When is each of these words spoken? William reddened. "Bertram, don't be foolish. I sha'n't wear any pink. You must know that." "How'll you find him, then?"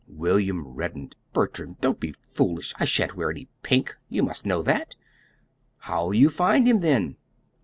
William 0.07 0.65
reddened. 0.67 1.15
"Bertram, 1.31 1.77
don't 1.79 1.99
be 1.99 2.15
foolish. 2.33 2.73
I 2.79 2.85
sha'n't 2.85 3.15
wear 3.15 3.29
any 3.29 3.49
pink. 3.61 3.95
You 4.09 4.23
must 4.23 4.47
know 4.47 4.63
that." 4.63 4.95
"How'll 5.81 6.11
you 6.15 6.31
find 6.31 6.67
him, 6.67 6.79
then?" 6.79 7.17